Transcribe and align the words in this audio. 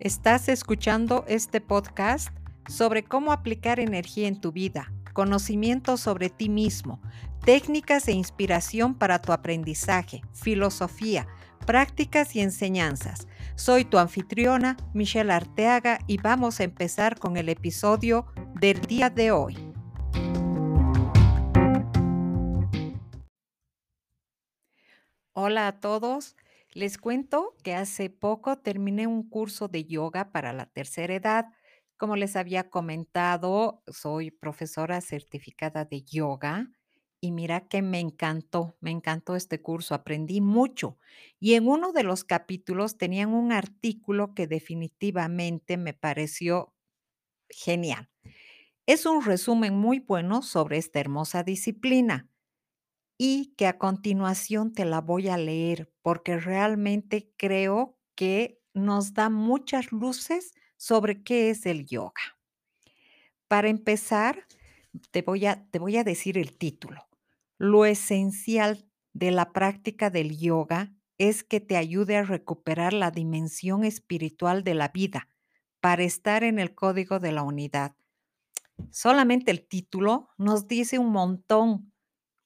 Estás 0.00 0.48
escuchando 0.48 1.26
este 1.28 1.60
podcast 1.60 2.30
sobre 2.66 3.04
cómo 3.04 3.32
aplicar 3.32 3.78
energía 3.78 4.28
en 4.28 4.40
tu 4.40 4.50
vida, 4.50 4.90
conocimiento 5.12 5.98
sobre 5.98 6.30
ti 6.30 6.48
mismo, 6.48 7.02
técnicas 7.44 8.08
e 8.08 8.12
inspiración 8.12 8.94
para 8.94 9.20
tu 9.20 9.30
aprendizaje, 9.30 10.22
filosofía, 10.32 11.28
prácticas 11.66 12.34
y 12.34 12.40
enseñanzas. 12.40 13.28
Soy 13.56 13.84
tu 13.84 13.98
anfitriona, 13.98 14.78
Michelle 14.94 15.34
Arteaga, 15.34 15.98
y 16.06 16.16
vamos 16.16 16.60
a 16.60 16.64
empezar 16.64 17.18
con 17.18 17.36
el 17.36 17.50
episodio 17.50 18.24
del 18.54 18.80
día 18.80 19.10
de 19.10 19.32
hoy. 19.32 19.58
Hola 25.34 25.68
a 25.68 25.78
todos. 25.78 26.36
Les 26.72 26.98
cuento 26.98 27.56
que 27.64 27.74
hace 27.74 28.10
poco 28.10 28.58
terminé 28.58 29.06
un 29.06 29.28
curso 29.28 29.68
de 29.68 29.84
yoga 29.84 30.30
para 30.32 30.52
la 30.52 30.66
tercera 30.66 31.14
edad. 31.14 31.46
Como 31.96 32.16
les 32.16 32.36
había 32.36 32.70
comentado, 32.70 33.82
soy 33.88 34.30
profesora 34.30 35.00
certificada 35.00 35.84
de 35.84 36.02
yoga 36.02 36.70
y 37.20 37.32
mira 37.32 37.68
que 37.68 37.82
me 37.82 37.98
encantó, 38.00 38.76
me 38.80 38.90
encantó 38.92 39.36
este 39.36 39.60
curso, 39.60 39.94
aprendí 39.94 40.40
mucho. 40.40 40.98
Y 41.40 41.54
en 41.54 41.68
uno 41.68 41.92
de 41.92 42.04
los 42.04 42.24
capítulos 42.24 42.96
tenían 42.96 43.34
un 43.34 43.52
artículo 43.52 44.34
que 44.34 44.46
definitivamente 44.46 45.76
me 45.76 45.92
pareció 45.92 46.72
genial. 47.50 48.10
Es 48.86 49.06
un 49.06 49.24
resumen 49.24 49.74
muy 49.74 50.00
bueno 50.00 50.42
sobre 50.42 50.78
esta 50.78 51.00
hermosa 51.00 51.44
disciplina 51.44 52.29
y 53.22 53.52
que 53.58 53.66
a 53.66 53.76
continuación 53.76 54.72
te 54.72 54.86
la 54.86 55.02
voy 55.02 55.28
a 55.28 55.36
leer 55.36 55.92
porque 56.00 56.38
realmente 56.38 57.34
creo 57.36 57.98
que 58.14 58.62
nos 58.72 59.12
da 59.12 59.28
muchas 59.28 59.92
luces 59.92 60.54
sobre 60.78 61.22
qué 61.22 61.50
es 61.50 61.66
el 61.66 61.84
yoga. 61.84 62.38
Para 63.46 63.68
empezar, 63.68 64.46
te 65.10 65.20
voy 65.20 65.44
a, 65.44 65.68
te 65.70 65.78
voy 65.78 65.98
a 65.98 66.02
decir 66.02 66.38
el 66.38 66.56
título. 66.56 67.10
Lo 67.58 67.84
esencial 67.84 68.88
de 69.12 69.32
la 69.32 69.52
práctica 69.52 70.08
del 70.08 70.38
yoga 70.38 70.94
es 71.18 71.44
que 71.44 71.60
te 71.60 71.76
ayude 71.76 72.16
a 72.16 72.22
recuperar 72.22 72.94
la 72.94 73.10
dimensión 73.10 73.84
espiritual 73.84 74.64
de 74.64 74.72
la 74.72 74.88
vida 74.88 75.28
para 75.80 76.04
estar 76.04 76.42
en 76.42 76.58
el 76.58 76.74
código 76.74 77.20
de 77.20 77.32
la 77.32 77.42
unidad. 77.42 77.94
Solamente 78.90 79.50
el 79.50 79.68
título 79.68 80.30
nos 80.38 80.68
dice 80.68 80.98
un 80.98 81.12
montón 81.12 81.89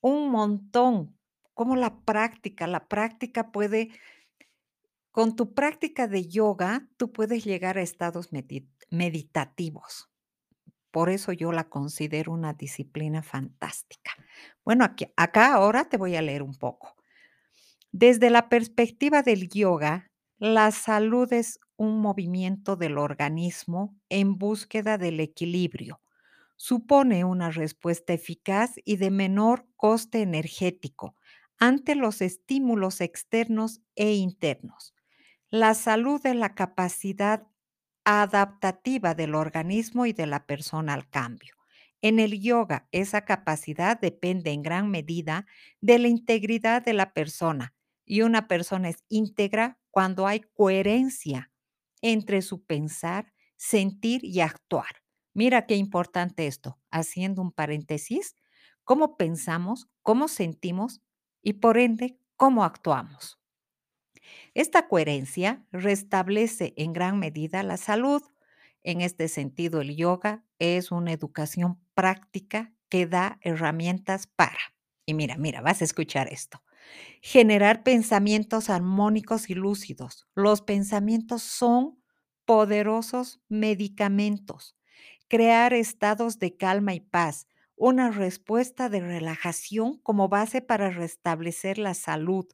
un 0.05 0.31
montón. 0.31 1.17
Como 1.55 1.77
la 1.77 2.01
práctica, 2.01 2.67
la 2.67 2.89
práctica 2.89 3.51
puede, 3.51 3.89
con 5.13 5.35
tu 5.35 5.55
práctica 5.55 6.09
de 6.09 6.27
yoga, 6.29 6.87
tú 6.99 7.11
puedes 7.11 7.45
llegar 7.45 7.79
a 7.79 7.83
estados 7.83 8.29
meditativos. 8.91 10.11
Por 10.91 11.09
eso 11.09 11.33
yo 11.33 11.53
la 11.53 11.71
considero 11.71 12.33
una 12.33 12.53
disciplina 12.53 13.23
fantástica. 13.23 14.13
Bueno, 14.63 14.85
aquí, 14.85 15.07
acá 15.17 15.55
ahora 15.55 15.89
te 15.89 15.97
voy 15.97 16.17
a 16.17 16.23
leer 16.23 16.43
un 16.43 16.55
poco. 16.55 16.97
Desde 17.91 18.29
la 18.29 18.51
perspectiva 18.51 19.23
del 19.23 19.49
yoga, 19.49 20.11
la 20.37 20.71
salud 20.71 21.33
es 21.33 21.61
un 21.77 22.01
movimiento 22.01 22.77
del 22.77 22.99
organismo 22.99 23.97
en 24.11 24.37
búsqueda 24.37 24.99
del 24.99 25.21
equilibrio 25.21 26.04
supone 26.57 27.25
una 27.25 27.51
respuesta 27.51 28.13
eficaz 28.13 28.73
y 28.85 28.97
de 28.97 29.11
menor 29.11 29.67
coste 29.77 30.23
energético 30.23 31.17
ante 31.59 31.95
los 31.95 32.21
estímulos 32.21 33.01
externos 33.01 33.81
e 33.95 34.15
internos. 34.15 34.95
La 35.51 35.75
salud 35.75 36.21
es 36.25 36.35
la 36.35 36.55
capacidad 36.55 37.47
adaptativa 38.05 39.15
del 39.15 39.35
organismo 39.35 40.07
y 40.07 40.13
de 40.13 40.27
la 40.27 40.47
persona 40.47 40.95
al 40.95 41.09
cambio. 41.09 41.55
En 42.03 42.19
el 42.19 42.41
yoga, 42.41 42.87
esa 42.93 43.25
capacidad 43.25 43.99
depende 43.99 44.51
en 44.51 44.63
gran 44.63 44.91
medida 44.91 45.47
de 45.81 45.99
la 45.99 46.09
integridad 46.09 46.85
de 46.85 46.93
la 46.93 47.15
persona 47.15 47.75
y 48.05 48.21
una 48.23 48.47
persona 48.47 48.91
es 48.91 49.05
íntegra 49.09 49.79
cuando 49.91 50.27
hay 50.27 50.41
coherencia 50.53 51.51
entre 52.03 52.43
su 52.43 52.65
pensar, 52.65 53.33
sentir 53.57 54.23
y 54.25 54.41
actuar. 54.41 55.04
Mira 55.35 55.67
qué 55.67 55.77
importante 55.77 56.47
esto, 56.47 56.79
haciendo 56.91 57.43
un 57.43 57.53
paréntesis, 57.53 58.35
cómo 58.85 59.17
pensamos, 59.17 59.89
cómo 60.03 60.29
sentimos 60.29 61.03
y 61.43 61.55
por 61.55 61.79
ende 61.79 62.19
cómo 62.37 62.65
actuamos. 62.65 63.39
Esta 64.55 64.89
coherencia 64.89 65.65
restablece 65.73 66.75
en 66.77 66.93
gran 66.93 67.19
medida 67.19 67.63
la 67.63 67.77
salud. 67.77 68.23
En 68.83 69.01
este 69.01 69.29
sentido, 69.29 69.81
el 69.81 69.97
yoga 69.97 70.45
es 70.59 70.93
una 70.93 71.13
educación 71.13 71.81
práctica 71.95 72.73
que 72.89 73.07
da 73.07 73.39
herramientas 73.43 74.27
para, 74.27 74.59
y 75.07 75.15
mira, 75.15 75.37
mira, 75.37 75.61
vas 75.61 75.81
a 75.81 75.85
escuchar 75.85 76.29
esto, 76.33 76.63
generar 77.23 77.83
pensamientos 77.85 78.71
armónicos 78.71 79.51
y 79.51 79.55
lúcidos. 79.55 80.27
Los 80.35 80.63
pensamientos 80.63 81.43
son 81.43 82.03
poderosos 82.47 83.41
medicamentos 83.49 84.77
crear 85.29 85.73
estados 85.75 86.39
de 86.39 86.57
calma 86.57 86.95
y 86.95 87.01
paz, 87.01 87.47
una 87.77 88.11
respuesta 88.11 88.89
de 88.89 89.01
relajación 89.01 89.99
como 89.99 90.29
base 90.29 90.63
para 90.63 90.91
restablecer 90.91 91.79
la 91.79 91.95
salud, 91.95 92.47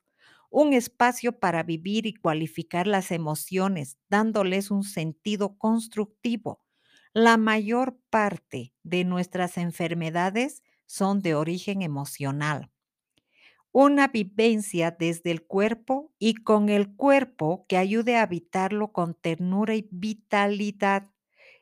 un 0.50 0.72
espacio 0.72 1.38
para 1.38 1.62
vivir 1.62 2.06
y 2.06 2.14
cualificar 2.14 2.86
las 2.86 3.10
emociones, 3.12 3.98
dándoles 4.08 4.70
un 4.70 4.82
sentido 4.84 5.56
constructivo. 5.58 6.64
La 7.12 7.36
mayor 7.36 7.98
parte 8.10 8.74
de 8.82 9.04
nuestras 9.04 9.58
enfermedades 9.58 10.62
son 10.86 11.20
de 11.22 11.34
origen 11.34 11.82
emocional. 11.82 12.70
Una 13.72 14.08
vivencia 14.08 14.90
desde 14.90 15.30
el 15.30 15.46
cuerpo 15.46 16.12
y 16.18 16.34
con 16.34 16.68
el 16.68 16.94
cuerpo 16.96 17.66
que 17.68 17.76
ayude 17.76 18.16
a 18.16 18.22
habitarlo 18.22 18.92
con 18.92 19.14
ternura 19.14 19.76
y 19.76 19.88
vitalidad 19.92 21.09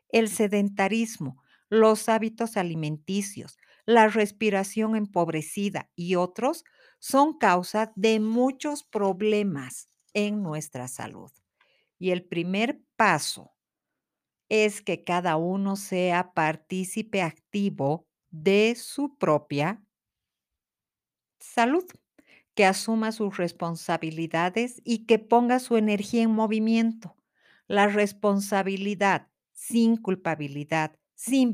el 0.09 0.29
sedentarismo, 0.29 1.41
los 1.69 2.09
hábitos 2.09 2.57
alimenticios, 2.57 3.57
la 3.85 4.07
respiración 4.07 4.95
empobrecida 4.95 5.89
y 5.95 6.15
otros 6.15 6.63
son 6.99 7.37
causa 7.37 7.91
de 7.95 8.19
muchos 8.19 8.83
problemas 8.83 9.87
en 10.13 10.43
nuestra 10.43 10.87
salud. 10.87 11.31
Y 11.97 12.11
el 12.11 12.25
primer 12.25 12.81
paso 12.95 13.53
es 14.49 14.81
que 14.81 15.03
cada 15.03 15.37
uno 15.37 15.75
sea 15.75 16.33
partícipe 16.33 17.21
activo 17.21 18.07
de 18.31 18.75
su 18.75 19.17
propia 19.17 19.83
salud, 21.39 21.85
que 22.55 22.65
asuma 22.65 23.11
sus 23.13 23.37
responsabilidades 23.37 24.81
y 24.85 25.07
que 25.07 25.19
ponga 25.19 25.59
su 25.59 25.77
energía 25.77 26.23
en 26.23 26.31
movimiento. 26.31 27.17
La 27.67 27.87
responsabilidad 27.87 29.28
sin 29.59 29.97
culpabilidad, 29.97 30.95
sin 31.15 31.53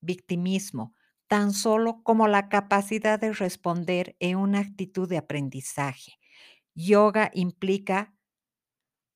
victimismo, 0.00 0.94
tan 1.26 1.52
solo 1.52 2.02
como 2.04 2.28
la 2.28 2.48
capacidad 2.48 3.18
de 3.18 3.32
responder 3.32 4.16
en 4.20 4.36
una 4.36 4.60
actitud 4.60 5.08
de 5.08 5.18
aprendizaje. 5.18 6.12
Yoga 6.72 7.32
implica 7.34 8.14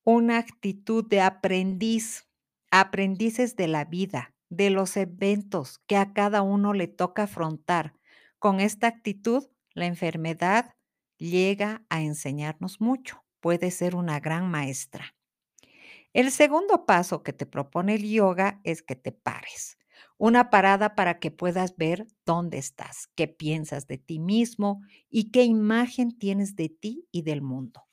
una 0.04 0.38
actitud 0.38 1.08
de 1.08 1.20
aprendiz, 1.20 2.28
aprendices 2.72 3.54
de 3.54 3.68
la 3.68 3.84
vida, 3.84 4.34
de 4.50 4.70
los 4.70 4.96
eventos 4.96 5.78
que 5.86 5.96
a 5.96 6.12
cada 6.12 6.42
uno 6.42 6.74
le 6.74 6.88
toca 6.88 7.22
afrontar. 7.22 7.94
Con 8.40 8.58
esta 8.58 8.88
actitud, 8.88 9.44
la 9.72 9.86
enfermedad 9.86 10.74
llega 11.16 11.86
a 11.88 12.02
enseñarnos 12.02 12.80
mucho, 12.80 13.24
puede 13.40 13.70
ser 13.70 13.94
una 13.94 14.18
gran 14.18 14.50
maestra. 14.50 15.14
El 16.14 16.30
segundo 16.30 16.86
paso 16.86 17.22
que 17.22 17.32
te 17.34 17.44
propone 17.44 17.96
el 17.96 18.08
yoga 18.08 18.60
es 18.64 18.82
que 18.82 18.96
te 18.96 19.12
pares. 19.12 19.76
Una 20.16 20.48
parada 20.48 20.94
para 20.94 21.18
que 21.18 21.30
puedas 21.30 21.76
ver 21.76 22.06
dónde 22.24 22.56
estás, 22.58 23.08
qué 23.16 23.28
piensas 23.28 23.86
de 23.86 23.98
ti 23.98 24.18
mismo 24.18 24.80
y 25.10 25.30
qué 25.30 25.42
imagen 25.44 26.16
tienes 26.16 26.56
de 26.56 26.68
ti 26.70 27.06
y 27.12 27.22
del 27.22 27.42
mundo. 27.42 27.84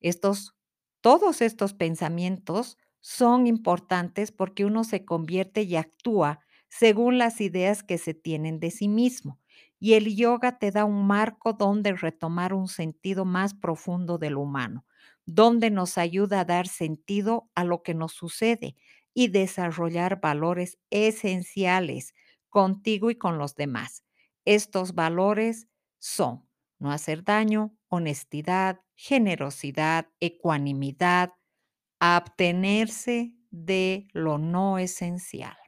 Estos, 0.00 0.54
todos 1.00 1.40
estos 1.40 1.74
pensamientos 1.74 2.76
son 3.00 3.46
importantes 3.46 4.30
porque 4.30 4.64
uno 4.66 4.84
se 4.84 5.04
convierte 5.04 5.62
y 5.62 5.76
actúa 5.76 6.40
según 6.68 7.18
las 7.18 7.40
ideas 7.40 7.82
que 7.82 7.98
se 7.98 8.14
tienen 8.14 8.60
de 8.60 8.70
sí 8.70 8.88
mismo. 8.88 9.40
Y 9.80 9.94
el 9.94 10.14
yoga 10.14 10.58
te 10.58 10.70
da 10.70 10.84
un 10.84 11.06
marco 11.06 11.54
donde 11.54 11.92
retomar 11.94 12.54
un 12.54 12.68
sentido 12.68 13.24
más 13.24 13.54
profundo 13.54 14.18
del 14.18 14.36
humano 14.36 14.86
donde 15.26 15.70
nos 15.70 15.96
ayuda 15.98 16.40
a 16.40 16.44
dar 16.44 16.66
sentido 16.66 17.50
a 17.54 17.64
lo 17.64 17.82
que 17.82 17.94
nos 17.94 18.12
sucede 18.12 18.76
y 19.14 19.28
desarrollar 19.28 20.20
valores 20.20 20.78
esenciales 20.90 22.14
contigo 22.48 23.10
y 23.10 23.16
con 23.16 23.38
los 23.38 23.54
demás. 23.54 24.04
Estos 24.44 24.94
valores 24.94 25.68
son 25.98 26.48
no 26.78 26.90
hacer 26.90 27.22
daño, 27.24 27.76
honestidad, 27.88 28.80
generosidad, 28.96 30.08
ecuanimidad, 30.20 31.32
abstenerse 32.00 33.34
de 33.50 34.08
lo 34.14 34.38
no 34.38 34.78
esencial. 34.78 35.59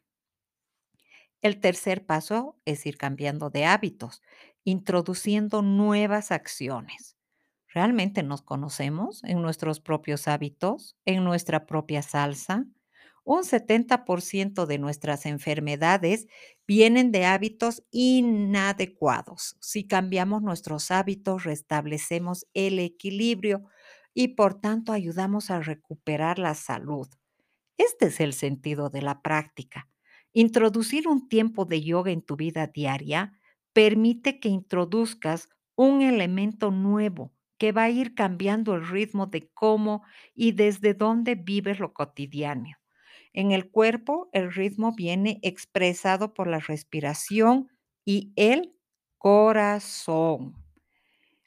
El 1.42 1.60
tercer 1.60 2.06
paso 2.06 2.56
es 2.64 2.86
ir 2.86 2.96
cambiando 2.96 3.50
de 3.50 3.64
hábitos, 3.64 4.22
introduciendo 4.64 5.62
nuevas 5.62 6.30
acciones. 6.32 7.16
¿Realmente 7.68 8.22
nos 8.22 8.42
conocemos 8.42 9.24
en 9.24 9.42
nuestros 9.42 9.80
propios 9.80 10.28
hábitos, 10.28 10.96
en 11.06 11.24
nuestra 11.24 11.66
propia 11.66 12.02
salsa? 12.02 12.66
Un 13.24 13.44
70% 13.44 14.66
de 14.66 14.78
nuestras 14.78 15.26
enfermedades 15.26 16.26
vienen 16.66 17.12
de 17.12 17.24
hábitos 17.26 17.82
inadecuados. 17.90 19.56
Si 19.60 19.86
cambiamos 19.86 20.42
nuestros 20.42 20.90
hábitos, 20.90 21.44
restablecemos 21.44 22.46
el 22.54 22.78
equilibrio 22.78 23.64
y 24.14 24.28
por 24.28 24.60
tanto 24.60 24.92
ayudamos 24.92 25.50
a 25.50 25.60
recuperar 25.60 26.38
la 26.38 26.54
salud. 26.54 27.08
Este 27.78 28.06
es 28.06 28.20
el 28.20 28.34
sentido 28.34 28.90
de 28.90 29.02
la 29.02 29.22
práctica. 29.22 29.88
Introducir 30.32 31.08
un 31.08 31.28
tiempo 31.28 31.64
de 31.64 31.82
yoga 31.82 32.10
en 32.10 32.22
tu 32.22 32.36
vida 32.36 32.66
diaria 32.66 33.38
permite 33.72 34.40
que 34.40 34.48
introduzcas 34.48 35.48
un 35.76 36.02
elemento 36.02 36.70
nuevo 36.70 37.32
que 37.58 37.72
va 37.72 37.84
a 37.84 37.90
ir 37.90 38.14
cambiando 38.14 38.74
el 38.74 38.86
ritmo 38.86 39.26
de 39.26 39.48
cómo 39.54 40.02
y 40.34 40.52
desde 40.52 40.94
dónde 40.94 41.34
vives 41.34 41.78
lo 41.78 41.92
cotidiano. 41.92 42.70
En 43.32 43.52
el 43.52 43.70
cuerpo, 43.70 44.28
el 44.32 44.52
ritmo 44.52 44.92
viene 44.94 45.38
expresado 45.42 46.34
por 46.34 46.48
la 46.48 46.58
respiración 46.60 47.68
y 48.04 48.32
el 48.36 48.74
corazón. 49.18 50.54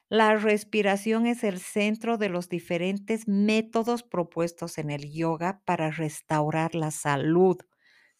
La 0.09 0.35
respiración 0.35 1.25
es 1.27 1.43
el 1.43 1.59
centro 1.59 2.17
de 2.17 2.29
los 2.29 2.49
diferentes 2.49 3.27
métodos 3.27 4.03
propuestos 4.03 4.77
en 4.77 4.89
el 4.89 5.11
yoga 5.11 5.61
para 5.65 5.91
restaurar 5.91 6.75
la 6.75 6.91
salud 6.91 7.57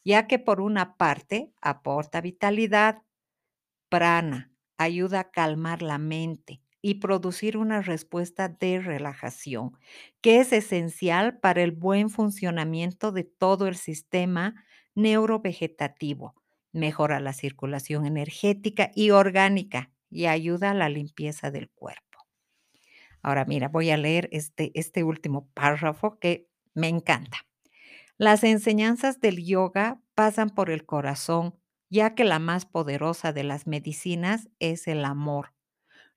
ya 0.06 0.28
que 0.28 0.40
por 0.40 0.62
una 0.62 0.98
parte 0.98 1.52
aporta 1.62 2.22
vitalidad, 2.22 3.04
prana, 3.90 4.52
ayuda 4.78 5.22
a 5.22 5.32
calmar 5.32 5.82
la 5.82 5.98
mente 5.98 6.62
y 6.82 6.96
producir 6.96 7.58
una 7.58 7.82
respuesta 7.82 8.48
de 8.50 8.80
relajación, 8.80 9.78
que 10.22 10.40
es 10.40 10.54
esencial 10.54 11.40
para 11.40 11.64
el 11.64 11.72
buen 11.72 12.10
funcionamiento 12.10 13.12
de 13.12 13.24
todo 13.24 13.68
el 13.68 13.76
sistema 13.76 14.66
neurovegetativo. 14.94 16.36
Mejora 16.72 17.20
la 17.20 17.34
circulación 17.34 18.06
energética 18.06 18.92
y 18.94 19.12
orgánica 19.12 19.92
y 20.10 20.28
ayuda 20.28 20.72
a 20.72 20.76
la 20.76 20.90
limpieza 20.90 21.50
del 21.52 21.70
cuerpo. 21.72 22.02
Ahora 23.22 23.46
mira, 23.46 23.68
voy 23.70 23.90
a 23.90 23.98
leer 23.98 24.30
este, 24.32 24.72
este 24.80 25.04
último 25.04 25.50
párrafo 25.54 26.20
que 26.20 26.48
me 26.74 26.88
encanta. 26.88 27.40
Las 28.18 28.46
enseñanzas 28.46 29.20
del 29.20 29.44
yoga 29.46 30.02
pasan 30.16 30.50
por 30.50 30.70
el 30.70 30.86
corazón, 30.86 31.56
ya 31.90 32.16
que 32.16 32.24
la 32.24 32.40
más 32.40 32.66
poderosa 32.66 33.34
de 33.34 33.44
las 33.44 33.68
medicinas 33.68 34.48
es 34.60 34.88
el 34.88 35.04
amor. 35.04 35.54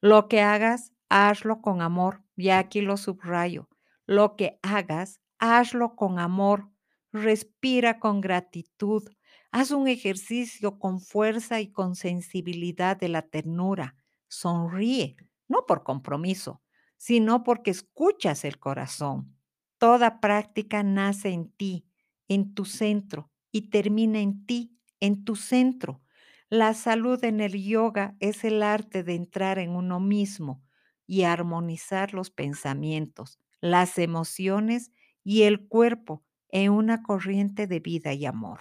Lo 0.00 0.28
que 0.28 0.40
hagas, 0.40 0.92
hazlo 1.08 1.60
con 1.60 1.82
amor, 1.82 2.22
y 2.36 2.50
aquí 2.50 2.82
lo 2.82 2.96
subrayo. 2.96 3.68
Lo 4.06 4.36
que 4.36 4.60
hagas, 4.62 5.20
hazlo 5.40 5.96
con 5.96 6.20
amor. 6.20 6.70
Respira 7.12 7.98
con 7.98 8.20
gratitud. 8.20 9.02
Haz 9.50 9.72
un 9.72 9.88
ejercicio 9.88 10.78
con 10.78 11.00
fuerza 11.00 11.60
y 11.60 11.72
con 11.72 11.96
sensibilidad 11.96 12.96
de 12.96 13.08
la 13.08 13.22
ternura. 13.22 13.96
Sonríe, 14.28 15.16
no 15.48 15.66
por 15.66 15.82
compromiso, 15.82 16.62
sino 16.96 17.42
porque 17.42 17.72
escuchas 17.72 18.44
el 18.44 18.60
corazón. 18.60 19.36
Toda 19.78 20.20
práctica 20.20 20.82
nace 20.84 21.30
en 21.30 21.50
ti 21.52 21.87
en 22.28 22.54
tu 22.54 22.64
centro 22.64 23.30
y 23.52 23.70
termina 23.70 24.20
en 24.20 24.46
ti, 24.46 24.78
en 25.00 25.24
tu 25.24 25.36
centro. 25.36 26.02
La 26.50 26.74
salud 26.74 27.22
en 27.24 27.40
el 27.40 27.62
yoga 27.62 28.16
es 28.20 28.44
el 28.44 28.62
arte 28.62 29.02
de 29.02 29.14
entrar 29.14 29.58
en 29.58 29.70
uno 29.70 30.00
mismo 30.00 30.62
y 31.06 31.22
armonizar 31.24 32.14
los 32.14 32.30
pensamientos, 32.30 33.38
las 33.60 33.98
emociones 33.98 34.92
y 35.24 35.42
el 35.42 35.66
cuerpo 35.68 36.24
en 36.50 36.72
una 36.72 37.02
corriente 37.02 37.66
de 37.66 37.80
vida 37.80 38.12
y 38.14 38.24
amor. 38.26 38.60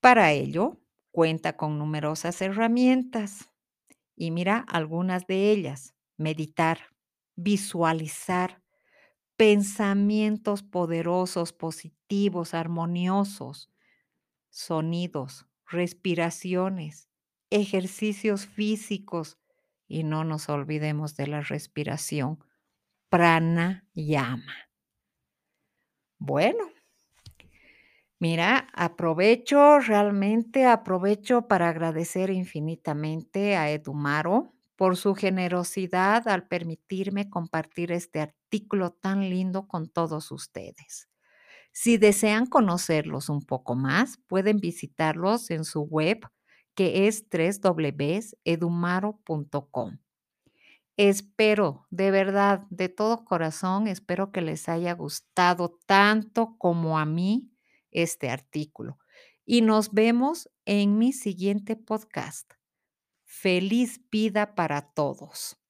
Para 0.00 0.32
ello, 0.32 0.80
cuenta 1.10 1.56
con 1.56 1.78
numerosas 1.78 2.40
herramientas 2.42 3.50
y 4.16 4.32
mira 4.32 4.58
algunas 4.68 5.28
de 5.28 5.52
ellas. 5.52 5.94
Meditar, 6.18 6.80
visualizar, 7.36 8.63
pensamientos 9.36 10.62
poderosos, 10.62 11.52
positivos, 11.52 12.54
armoniosos, 12.54 13.70
sonidos, 14.50 15.46
respiraciones, 15.66 17.08
ejercicios 17.50 18.46
físicos 18.46 19.38
y 19.88 20.04
no 20.04 20.24
nos 20.24 20.48
olvidemos 20.48 21.16
de 21.16 21.26
la 21.28 21.40
respiración 21.42 22.38
pranayama. 23.10 24.54
Bueno, 26.18 26.64
mira, 28.18 28.68
aprovecho, 28.74 29.78
realmente 29.80 30.66
aprovecho 30.66 31.46
para 31.48 31.68
agradecer 31.68 32.30
infinitamente 32.30 33.56
a 33.56 33.70
Edumaro 33.70 34.53
por 34.76 34.96
su 34.96 35.14
generosidad 35.14 36.26
al 36.28 36.46
permitirme 36.48 37.30
compartir 37.30 37.92
este 37.92 38.20
artículo 38.20 38.90
tan 38.92 39.30
lindo 39.30 39.68
con 39.68 39.88
todos 39.88 40.32
ustedes. 40.32 41.08
Si 41.72 41.98
desean 41.98 42.46
conocerlos 42.46 43.28
un 43.28 43.42
poco 43.42 43.74
más, 43.74 44.18
pueden 44.28 44.58
visitarlos 44.58 45.50
en 45.50 45.64
su 45.64 45.82
web 45.82 46.20
que 46.74 47.08
es 47.08 47.26
www.edumaro.com. 47.30 49.98
Espero, 50.96 51.86
de 51.90 52.10
verdad, 52.12 52.62
de 52.70 52.88
todo 52.88 53.24
corazón, 53.24 53.88
espero 53.88 54.30
que 54.30 54.40
les 54.40 54.68
haya 54.68 54.92
gustado 54.94 55.78
tanto 55.86 56.56
como 56.58 56.98
a 56.98 57.04
mí 57.04 57.50
este 57.90 58.30
artículo. 58.30 58.98
Y 59.44 59.62
nos 59.62 59.92
vemos 59.92 60.48
en 60.64 60.98
mi 60.98 61.12
siguiente 61.12 61.76
podcast. 61.76 62.53
Feliz 63.36 64.00
vida 64.10 64.46
para 64.46 64.80
todos. 64.80 65.63